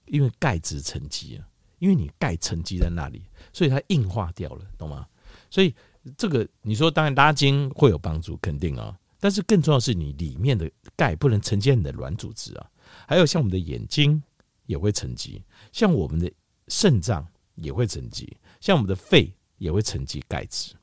[0.06, 1.46] 因为钙质沉积啊，
[1.80, 5.06] 因为你钙沉积在那里，所以它硬化掉了，懂吗？
[5.50, 5.76] 所以
[6.18, 8.98] 这个你说当然拉筋会有帮助，肯定啊。
[9.20, 12.70] 但是更重要的是你里面的钙不能沉积在你的软组织啊。
[13.06, 14.22] 还有像我们的眼睛
[14.66, 15.44] 也会沉积，
[15.74, 16.32] 像我们的
[16.70, 20.74] 肾脏也会沉积，像我们的肺也会沉积钙质，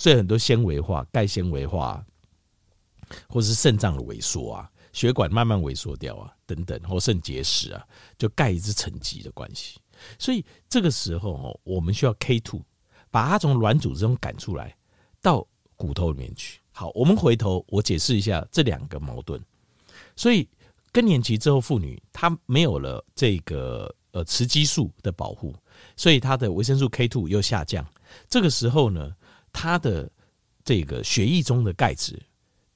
[0.00, 2.02] 所以很多纤维化、钙纤维化，
[3.28, 4.70] 或者是肾脏的萎缩啊。
[4.94, 7.86] 血管慢慢萎缩掉啊，等等，或肾结石啊，
[8.16, 9.78] 就钙质沉积的关系。
[10.18, 12.62] 所以这个时候哦，我们需要 K two
[13.10, 14.74] 把它从软组织中赶出来，
[15.20, 16.60] 到骨头里面去。
[16.72, 19.38] 好，我们回头我解释一下这两个矛盾。
[20.16, 20.48] 所以
[20.92, 25.54] 更年期之后，妇女她没有了这个呃雌激素的保护，
[25.94, 27.86] 所以她的维生素 K two 又下降。
[28.30, 29.14] 这个时候呢，
[29.52, 30.10] 他的
[30.64, 32.20] 这个血液中的钙质，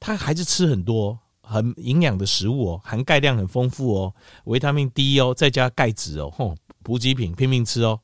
[0.01, 1.19] 他还是吃很多。
[1.47, 8.01] 很营养的食物哦，含钙量很丰富哦，维他命 D 哦，再加钙质哦，吼，补给品拼命吃哦。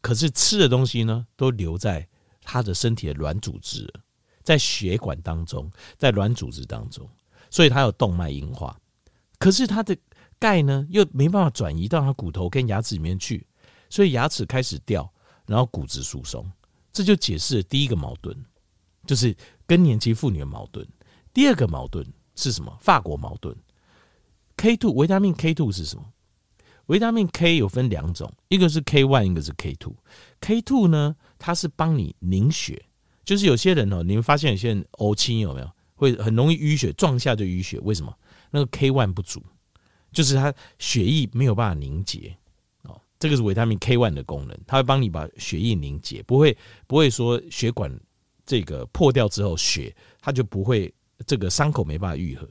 [0.00, 2.08] 可是吃的东西呢，都留在
[2.42, 3.88] 他的身体的软组织，
[4.42, 7.08] 在血管当中，在软组织当中，
[7.48, 8.76] 所以他有动脉硬化。
[9.38, 9.96] 可是他的
[10.40, 13.46] 钙呢，又没办法转移到他骨头跟牙齿里面去，
[13.88, 15.08] 所以牙齿开始掉，
[15.46, 16.44] 然后骨质疏松。
[16.92, 18.36] 这就解释了第一个矛盾，
[19.06, 20.86] 就是更年期妇女的矛盾。
[21.32, 22.06] 第二个矛盾。
[22.40, 22.78] 是什么？
[22.80, 23.52] 法国矛盾。
[24.56, 26.04] K two 维他命 K two 是什么？
[26.86, 29.96] 维他命 K 有分两种，一个是 K one，一个是 K two。
[30.40, 32.80] K two 呢，它是帮你凝血，
[33.24, 35.68] 就是有些人哦，你们发现有些人呕青有没有？
[35.96, 37.80] 会很容易淤血，撞下就淤血。
[37.80, 38.16] 为什么？
[38.52, 39.42] 那个 K one 不足，
[40.12, 42.38] 就是它血液没有办法凝结。
[43.18, 47.92] 这个是维他命 K one 的功能，它会帮你把血液凝结，不会不会说血管
[48.44, 50.92] 这个破掉之后血它就不会。
[51.26, 52.48] 这个伤口没办法愈合，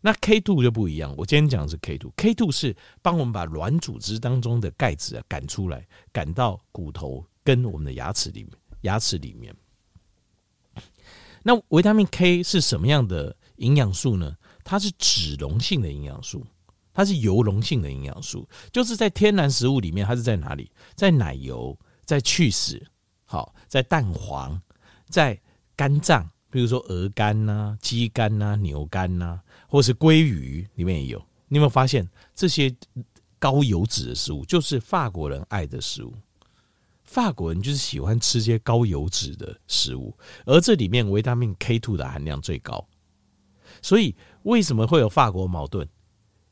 [0.00, 1.14] 那 K two 就不一样。
[1.16, 8.50] 我今天讲的是 K two，K two 是帮我们把软组织当中的钙质啊赶出来，赶到骨头跟我们的牙齿里面。
[8.80, 9.54] 牙齿里面，
[11.44, 14.36] 那维他命 K 是什么样的营养素呢？
[14.64, 16.44] 它是脂溶性的营养素，
[16.96, 20.70] 它是油溶性的营养素，就是在天然食物里面，它是在哪里？
[20.94, 22.82] 在奶油，在起司，
[23.26, 24.58] 好，在蛋黄，
[25.10, 25.38] 在
[25.76, 26.26] 肝脏。
[26.48, 29.38] 比如说鹅肝呐、鸡肝呐、牛肝呐、
[29.68, 31.18] 或是鲑鱼里面也有。
[31.48, 32.74] 你有没有发现这些
[33.38, 36.14] 高油脂的食物就是法国人爱的食物？
[37.04, 40.16] 法国人就是喜欢吃些高油脂的食物，
[40.46, 42.82] 而这里面维他命 K two 的含量最高。
[43.82, 45.86] 所以为什么会有法国矛盾？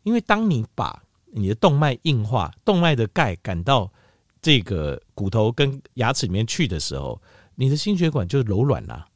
[0.05, 1.02] 因为当你把
[1.32, 3.92] 你的动脉硬化，动脉的钙赶到
[4.40, 7.20] 这个骨头跟牙齿里面去的时候，
[7.57, 9.09] 你的心血管就柔软了。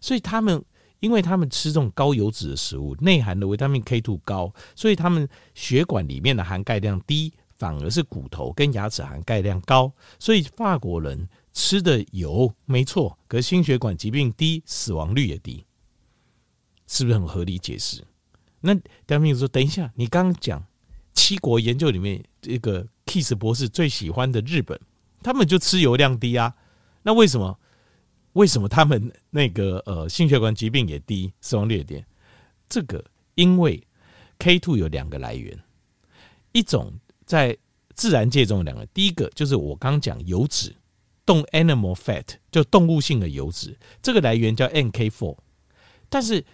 [0.00, 0.62] 所以他们，
[1.00, 9.90] 因为他们吃这种高油脂的食物，内含的维他命 K two 高，所以他们血管里面的含钙量低，反而是骨头跟牙齿含钙量高。
[10.18, 15.64] 所以法国人吃的油没错，可是心血管疾病低，死亡率也低，
[16.86, 18.04] 是不是很合理解释？
[18.60, 18.74] 那
[19.06, 20.64] 刁民说：“等一下，你刚刚讲
[21.12, 24.80] 七国研究里面，这个 Kiss 博士最喜欢的日本，
[25.22, 26.54] 他们就吃油量低啊？
[27.02, 27.58] 那为什么？
[28.32, 32.04] 为什么他们那个呃心血管疾病也低，死亡率也低？
[32.68, 33.04] 这个
[33.34, 33.82] 因为
[34.38, 35.58] K two 有两个来源，
[36.52, 36.92] 一种
[37.24, 37.56] 在
[37.94, 40.74] 自然界中的两个，第一个就是我刚讲油脂，
[41.24, 45.36] 动 animal fat 就动物性的油脂，这个来源叫 nK four，
[46.08, 46.44] 但是。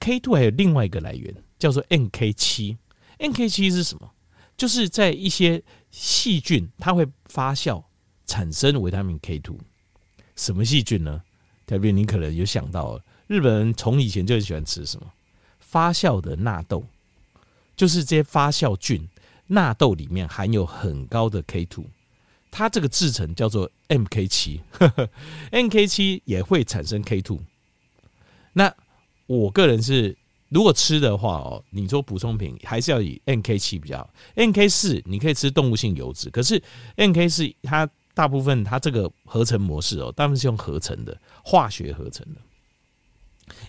[0.00, 2.76] K2 还有另外一个来源，叫做 NK7。
[3.18, 4.10] NK7 是什么？
[4.56, 7.82] 就是在一些细菌，它会发酵
[8.26, 9.56] 产生维他命 K2。
[10.36, 11.22] 什么细菌呢？
[11.66, 15.06] 特别你可能有想到，日本人从以前就很喜欢吃什么
[15.60, 16.86] 发酵的纳豆，
[17.76, 19.06] 就是这些发酵菌，
[19.48, 21.84] 纳豆里面含有很高的 K2，
[22.50, 24.60] 它这个制成叫做 MK7。
[25.52, 27.38] NK7 也会产生 K2。
[28.54, 28.74] 那
[29.28, 30.16] 我个人是，
[30.48, 34.10] 如果吃的话哦，你说补充品还是要以 NK 七比较好。
[34.36, 36.60] NK 四你可以吃动物性油脂，可是
[36.96, 41.14] NK 四它大部分它这个合成模式哦，大部分是用合成的，
[41.44, 42.40] 化学合成的。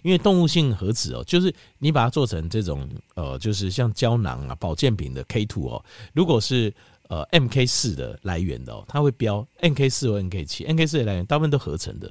[0.02, 5.84] 因为动物性合脂哦，就是你把它做成这种呃，就是像胶囊啊、保健品的 K two 哦，
[6.14, 6.74] 如果是
[7.10, 12.10] 呃 MK 四的来源的哦，它会标 NK 四或 NK 七，NK 四的来源大部分都合成的。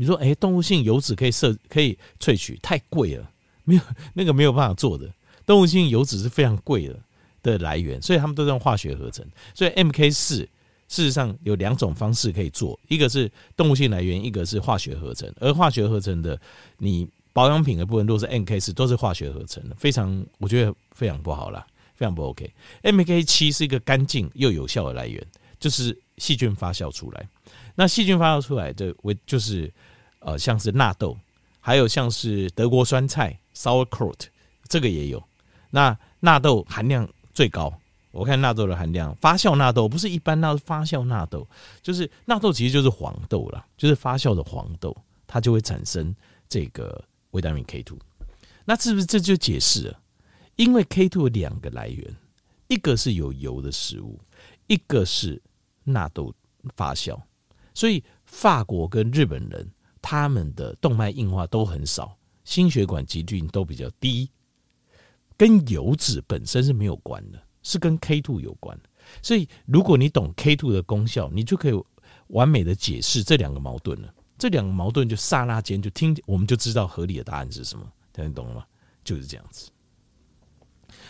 [0.00, 3.28] 你说，哎，动物性油脂可以摄可以萃取，太贵了，
[3.64, 3.80] 没有
[4.14, 5.12] 那个没有办法做的。
[5.44, 6.96] 动物性油脂是非常贵的
[7.42, 9.26] 的来源，所以他们都用化学合成。
[9.54, 10.36] 所以 MK 四
[10.86, 15.28] 事实上有两种方式可以做，一个是动物性来源，一个是化学合成。
[15.40, 16.40] 而化学合成的，
[16.76, 22.48] 你保养品的部分都是 MK 四，都是化学合成的，非常我觉得非常不好啦，非常不 OK。
[22.84, 25.20] MK 七是一个干净又有效的来源，
[25.58, 27.28] 就是细菌发酵出来。
[27.78, 29.72] 那细菌发酵出来的为就是。
[30.20, 31.16] 呃，像是纳豆，
[31.60, 34.18] 还有像是德国酸菜 （sauerkraut），
[34.68, 35.22] 这个也有。
[35.70, 37.72] 那纳豆含量最高，
[38.10, 41.46] 我看纳豆的含量，发酵纳豆不是一般那发酵纳豆，
[41.80, 46.12] 就是纳豆其实就是黄豆啦，就是发酵的黄豆，它就会产生
[46.48, 47.96] 这个维他命 K two。
[48.64, 50.00] 那是不是这就解释了？
[50.56, 52.12] 因为 K two 有两个来源，
[52.66, 54.18] 一个是有油的食物，
[54.66, 55.40] 一个是
[55.84, 56.34] 纳豆
[56.74, 57.16] 发酵，
[57.78, 59.70] 所以法国跟日本人。
[60.00, 64.30] 他们的动脉硬化都很少，心血管疾病都比较低，
[65.36, 68.78] 跟油脂本身是没有关的，是跟 K two 有关。
[69.20, 71.84] 所以，如果你懂 K two 的功效，你就可以
[72.28, 74.14] 完美的解释这两个矛盾了。
[74.38, 77.84] 这两个矛盾就刹那间就听，我们就知道合理的答案是什么。
[78.12, 78.64] 听懂了吗？
[79.04, 79.68] 就是这样子。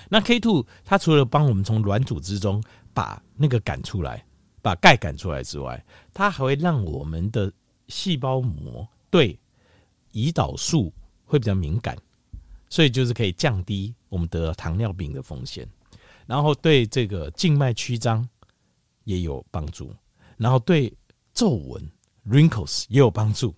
[0.08, 2.60] 那 K two 它除了帮我们从软组织中
[2.94, 4.24] 把那个赶出来，
[4.68, 7.50] 把钙赶出来之外，它还会让我们的
[7.86, 9.38] 细胞膜对
[10.12, 10.92] 胰岛素
[11.24, 11.96] 会比较敏感，
[12.68, 15.66] 所以就是可以降低我们得糖尿病的风险，
[16.26, 18.28] 然后对这个静脉曲张
[19.04, 19.90] 也有帮助，
[20.36, 20.92] 然后对
[21.32, 21.90] 皱纹
[22.26, 23.54] wrinkles 也有帮助，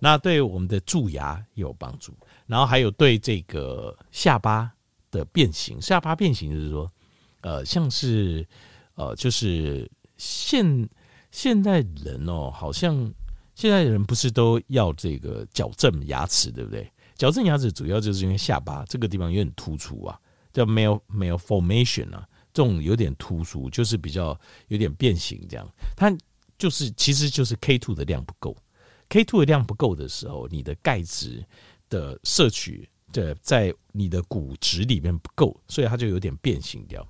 [0.00, 2.12] 那对我们的蛀牙也有帮助，
[2.46, 4.68] 然后还有对这个下巴
[5.12, 6.90] 的变形，下巴变形就是说，
[7.42, 8.44] 呃，像是
[8.96, 9.88] 呃，就是
[10.20, 10.88] 现
[11.32, 13.12] 现代人哦，好像。
[13.56, 16.90] 现在人不是都要这个矫正牙齿，对不对？
[17.14, 20.18] 矫正牙齿主要就是因为下巴这个地方有点突出啊，
[20.50, 25.68] 叫 mal malformation 啊，这种有点突出，就是比较有点变形这样。
[25.94, 26.10] 它
[26.56, 28.56] 就是其实就是 K two 的量不够
[29.10, 31.44] ，K two 的量不够的时候，你的钙质
[31.90, 37.06] 的摄取的在你的骨质里面不够，所以它就有点变形掉。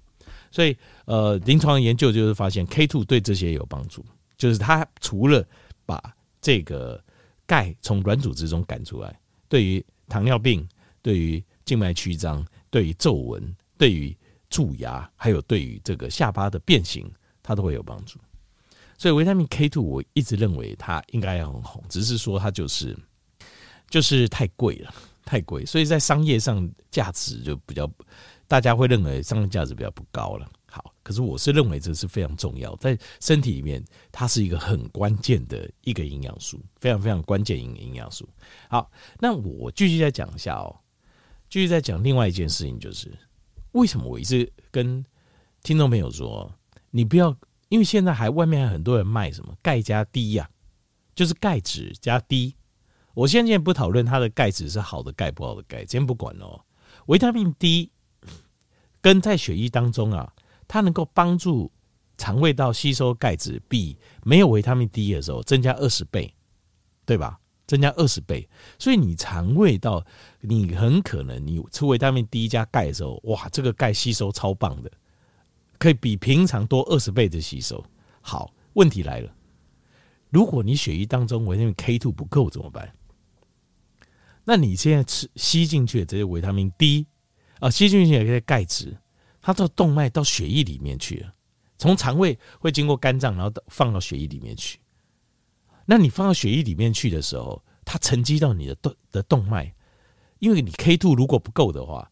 [0.50, 4.04] 所以呃，临床研究就是发现 K two 对这些有帮助，
[4.36, 5.46] 就是它除了
[5.86, 6.00] 把
[6.40, 7.02] 这个
[7.46, 10.66] 钙从软组织中赶出来，对于糖尿病、
[11.02, 14.16] 对于静脉曲张、对于皱纹、对于
[14.48, 17.10] 蛀牙，还有对于这个下巴的变形，
[17.42, 18.18] 它都会有帮助。
[18.98, 22.94] 所以维他命 K two 我一直认为它应该很红，只是说它就是
[23.88, 24.92] 就是太贵了，
[25.24, 27.90] 太贵，所以在商业上价值就比较，
[28.50, 30.44] 大家会认为商业价值比较不高了。
[30.68, 33.80] 好，可是我是认为这是非常重要，在身体里面，
[34.10, 38.28] 它是一个很关键的一个营养素，非常非常关键营营养素。
[38.68, 38.90] 好，
[39.20, 40.76] 那我继续再讲一下哦，
[41.48, 43.16] 继续再讲另外一件事情，就是
[43.70, 45.04] 为什么我一直跟
[45.62, 46.52] 听众朋友说，
[46.90, 47.32] 你不要，
[47.68, 50.50] 因为现在还外面还很多人卖什么钙加 D 呀，
[51.14, 52.56] 就是钙质加 D。
[53.14, 56.60] 我现在不讨论它的钙质是好的钙不好的钙，先不管哦。
[57.06, 57.92] 维他命 D
[59.00, 60.32] 跟在血液当中啊，
[60.68, 61.70] 它能够帮助
[62.18, 66.34] 肠胃道吸收钙质，比没有维他命 D 的时候增加二十倍，
[67.04, 67.38] 对吧？
[67.66, 68.48] 增加二十倍，
[68.80, 70.04] 所以你肠胃道，
[70.40, 74.90] 你很可能你吃维他命 D 加钙的时候，哇，这个钙吸收超棒的，
[75.78, 77.84] 可以比平常多二十倍的吸收。
[78.20, 79.32] 好，问题来了，
[80.30, 82.92] 如果你血液当中维他命 K2 不够怎么办？
[84.44, 87.06] 那你现在吃吸进去的这些维他命 D
[87.60, 88.96] 啊，细菌性有一些钙质，
[89.40, 91.34] 它到动脉到血液里面去了，
[91.78, 94.78] 从肠胃会经过肝脏，然后放到血液里面去。
[95.86, 99.74] 那你放到血液里面去的时候，它沉积到你的动的动脉，
[100.38, 102.10] 因为你 K two 如果不够的话，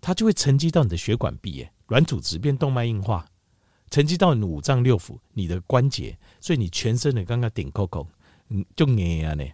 [0.00, 3.26] 它就会沉积到你的血管壁，软组织变动脉硬化，
[3.90, 8.06] 沉积到你五脏六腑、你的关节，所以你全身的刚刚顶扣扣，
[8.48, 9.44] 嗯，就黏啊呢。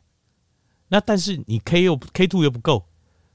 [0.88, 2.86] 那但是你 K 又 K two 又不够，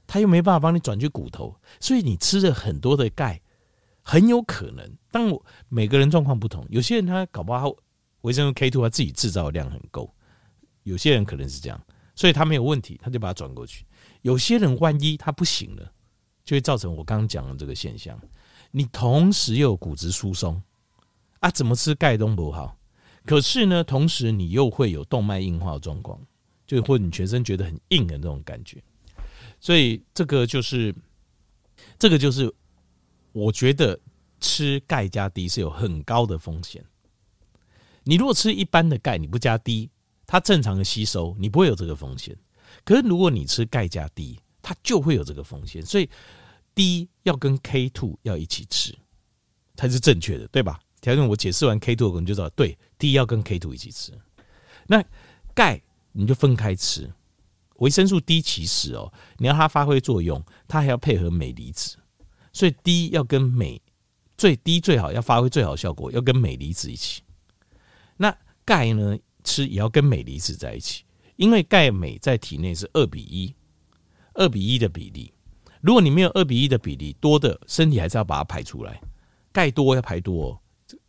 [0.08, 3.40] 它又没办法帮你转去骨头，所以你吃了很多的钙，
[4.02, 4.96] 很有可能。
[5.12, 7.72] 当我每个人状况不同，有些人他搞不好
[8.22, 10.12] 维生素 K two 他自己制造的量很够。
[10.84, 11.78] 有些人可能是这样，
[12.14, 13.84] 所以他没有问题，他就把它转过去。
[14.22, 15.92] 有些人万一他不行了，
[16.42, 18.18] 就会造成我刚刚讲的这个现象。
[18.70, 20.60] 你同时又有骨质疏松
[21.40, 22.76] 啊，怎么吃钙都不好。
[23.26, 26.18] 可是呢，同时你又会有动脉硬化的状况，
[26.66, 28.82] 就或者你全身觉得很硬的那种感觉。
[29.60, 30.94] 所以这个就是，
[31.98, 32.52] 这个就是，
[33.32, 33.98] 我觉得
[34.40, 36.84] 吃钙加 D 是有很高的风险。
[38.04, 39.90] 你如果吃一般的钙，你不加 D。
[40.30, 42.36] 它正常的吸收，你不会有这个风险。
[42.84, 45.84] 可是如果你吃钙加 D，它就会有这个风险。
[45.84, 46.08] 所以
[46.74, 48.94] D 要跟 K two 要一起吃，
[49.74, 50.78] 才是正确的，对吧？
[51.00, 54.12] 条件我解释完 K2，我们就知道，对，D 要跟 K two 一起吃。
[54.86, 55.02] 那
[55.54, 55.80] 钙
[56.12, 57.10] 你就分开吃。
[57.78, 61.96] 维生素 D 其实哦，你要它发挥作用，它还要配合镁离子，
[62.52, 63.80] 所以 D 要跟镁
[64.36, 67.22] 最低最好要发挥最好效果，要跟镁离子一起。
[68.16, 69.18] 那钙呢？
[69.44, 71.04] 吃也要跟镁离子在一起，
[71.36, 73.54] 因为钙镁在体内是二比一，
[74.34, 75.32] 二比一的比例。
[75.80, 79.00] 如果你没有二比一的比例，多的身体还是要把它排出来。
[79.50, 80.60] 钙多要排多，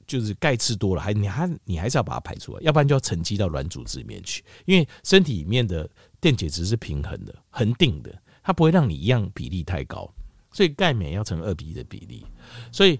[0.08, 4.42] 就是钙吃多了，还你还你还是要把它排出来，要不然就要沉积到软组织里面去。
[4.66, 5.90] 因为身体里面的
[6.22, 10.12] 电解质是平衡的、恒定的，它不会让你一样比例太高，
[10.52, 12.26] 所以钙镁要成二比一的比例。
[12.72, 13.00] 所以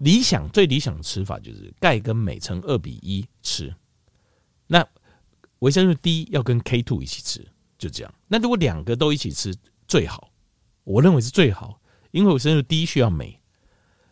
[0.00, 3.74] 理想最理想的吃法就是钙跟镁成二比一吃。
[4.66, 4.86] 那
[5.60, 7.46] 维生素 D 要跟 K two 一起吃，
[7.78, 8.14] 就这样。
[8.28, 9.54] 那如果两个都一起吃
[9.86, 10.30] 最好，
[10.84, 11.80] 我认为是最好，
[12.10, 13.38] 因为维生素 D 需要镁，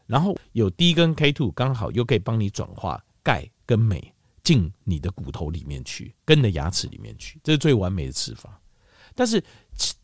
[0.07, 4.11] 然后有 D 跟 K two 刚好又可以帮你转化钙跟镁
[4.43, 8.61] 进你的骨头里面去，跟你的牙齿里面去，这是最完美的吃法。
[9.14, 9.43] 但是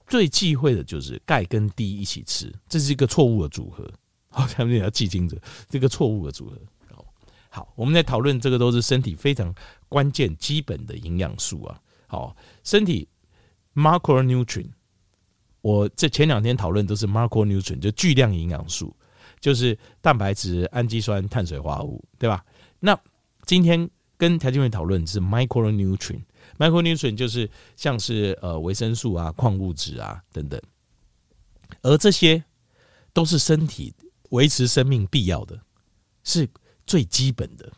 [0.06, 3.90] 最忌讳的就是钙跟 D 一起吃，这是一个错误的组合。
[4.30, 5.36] 好，下面要记清楚
[5.68, 6.58] 这个错误的组合。
[7.50, 9.52] 好，我们在讨论这个都是身体非常
[9.88, 11.80] 关键、基本的营养素啊。
[12.06, 13.08] 好，身体
[13.74, 14.70] macronutrient，
[15.62, 18.94] 我这前两天讨论都是 macronutrient，就巨量营养素，
[19.40, 22.44] 就是蛋白质、氨基酸、碳水化合物，对吧？
[22.78, 22.96] 那
[23.46, 30.60] 今天跟条件员讨论是 micronutrient，micronutrient 就是像是呃维生素啊、矿物质啊等等，
[31.80, 32.44] 而这些
[33.14, 33.94] 都是身体
[34.30, 35.58] 维持生命必要的，
[36.22, 36.46] 是。
[36.88, 37.70] 最基本的，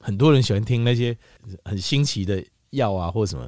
[0.00, 1.14] 很多人喜欢听那些
[1.66, 3.46] 很新奇的药啊，或者什么。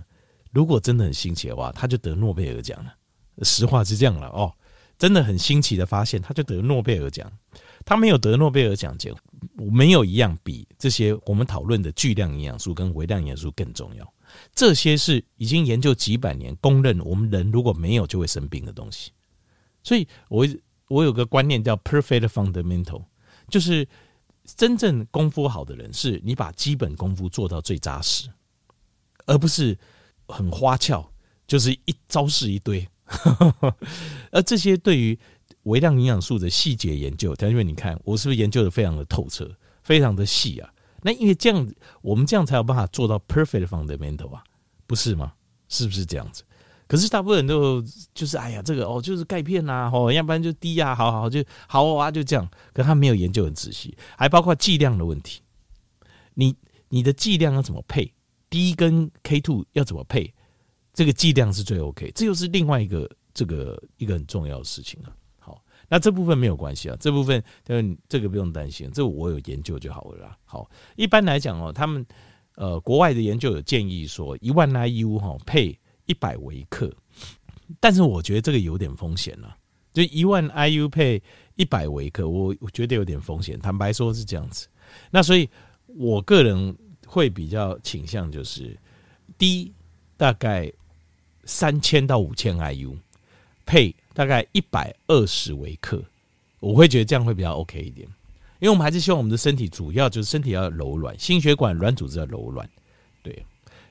[0.53, 2.95] 如果真的很新奇的话，他就得诺贝尔奖了。
[3.43, 4.55] 实话是这样了哦，
[4.99, 7.33] 真的很新奇的发现，他就得诺贝尔奖。
[7.85, 9.17] 他没有得诺贝尔奖，就
[9.57, 14.15] 没有一样比这些我们讨论的巨量营养素跟微量营养素更重要。
[14.55, 19.13] 这些是已经研究几百年，公认我们人如果没有就会生病的东西。
[19.83, 20.47] 所以我
[20.89, 23.05] 我有个观念叫 perfect fundamental，
[23.49, 23.87] 就是。
[24.57, 28.29] 真正功夫好的人，是你把基本功夫做到最扎实，
[29.27, 29.79] 而不是
[30.27, 31.09] 很花俏，
[31.47, 32.85] 就是一招式一堆。
[34.33, 35.17] 而这些对于
[35.65, 39.51] 微量营养素的细节研究，因为你看我是不是研究的非常的透彻，
[39.83, 40.73] 非常的细啊？
[41.03, 44.43] 那因为这样，我们这样才有办法做到 perfect fundamental 啊，
[44.87, 45.33] 不是吗？
[45.69, 46.43] 是不是这样子？
[46.87, 47.81] 可是大部分人都
[48.13, 52.51] 就是哎呀，这个哦就是钙片呐，哦要不然就低呀，好好就好啊，就这样。
[52.73, 55.41] 可他没有研究很仔细，还包括剂量的问题。
[56.35, 56.57] 你
[56.89, 58.13] 你的剂量要怎么配
[58.49, 60.35] ？D 跟 K two 要怎么配？
[60.93, 65.09] 这个剂量是最 OK，这又是另外一个这个一个很重要的事情了。
[65.09, 65.20] 好，
[65.93, 67.43] 那这部分没有关系啊，这部分
[68.09, 70.39] 这个不用担心，这我有研究就好了啦。
[70.45, 72.07] 好，一般来讲哦，他们
[72.55, 75.77] 呃国外的研究有建议说一万 IU 哈配
[76.07, 76.95] 一百微克，
[77.81, 79.57] 但是我觉得这个有点风险了，
[79.93, 81.21] 就一万 IU 配
[81.57, 84.69] 一百微克，我我觉得有点风险，坦白说是这样子。
[85.11, 85.49] 那所以
[85.87, 88.79] 我个人会比较倾向就是
[89.37, 89.73] 低
[90.17, 90.73] 大概
[91.45, 92.97] 三千到五千 IU
[93.71, 93.95] 配。
[94.13, 96.03] 大概一百二十微克，
[96.59, 98.07] 我会觉得这样会比较 OK 一点，
[98.59, 102.69] 因为我们还是希望我们的身体主要就是身体要柔软，心血管软组织要柔软，
[103.23, 103.43] 对，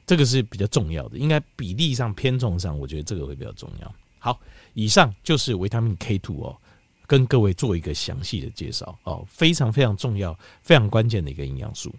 [0.06, 3.96] 这个是比较重要的，应该比例上偏重上，我觉得这个会比较重要。
[4.20, 4.40] 好，
[4.74, 6.56] 以上就是维他命 K2 哦，
[7.08, 11.96] 跟各位做一个详细的介绍哦，非常非常重要、非常关键的一个营养素。